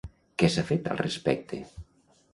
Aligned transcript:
Què 0.43 0.49
s'ha 0.53 0.63
fet 0.71 0.89
al 0.95 1.01
respecte? 1.03 1.63